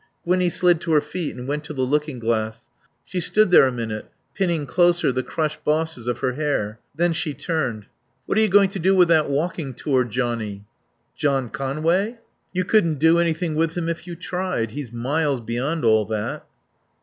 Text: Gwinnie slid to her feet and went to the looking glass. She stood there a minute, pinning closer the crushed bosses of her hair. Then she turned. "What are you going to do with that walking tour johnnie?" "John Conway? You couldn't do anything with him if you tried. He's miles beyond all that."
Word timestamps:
Gwinnie 0.25 0.49
slid 0.49 0.81
to 0.81 0.93
her 0.93 0.99
feet 0.99 1.35
and 1.35 1.47
went 1.47 1.63
to 1.65 1.73
the 1.75 1.83
looking 1.83 2.17
glass. 2.17 2.67
She 3.05 3.19
stood 3.19 3.51
there 3.51 3.67
a 3.67 3.71
minute, 3.71 4.09
pinning 4.33 4.65
closer 4.65 5.11
the 5.11 5.21
crushed 5.21 5.63
bosses 5.63 6.07
of 6.07 6.17
her 6.21 6.33
hair. 6.33 6.79
Then 6.95 7.13
she 7.13 7.35
turned. 7.35 7.85
"What 8.25 8.35
are 8.39 8.41
you 8.41 8.49
going 8.49 8.69
to 8.71 8.79
do 8.79 8.95
with 8.95 9.09
that 9.09 9.29
walking 9.29 9.75
tour 9.75 10.03
johnnie?" 10.03 10.65
"John 11.15 11.51
Conway? 11.51 12.17
You 12.51 12.63
couldn't 12.65 12.97
do 12.97 13.19
anything 13.19 13.53
with 13.53 13.77
him 13.77 13.87
if 13.87 14.07
you 14.07 14.15
tried. 14.15 14.71
He's 14.71 14.91
miles 14.91 15.39
beyond 15.41 15.85
all 15.85 16.05
that." 16.05 16.45